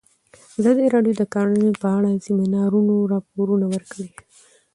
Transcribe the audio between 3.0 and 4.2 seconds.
راپورونه ورکړي.